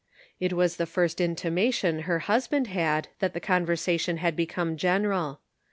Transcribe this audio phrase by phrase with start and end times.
[0.39, 5.41] It was the first intimation her hus band had that the conversation had become general.